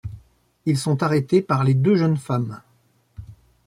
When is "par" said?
1.43-1.63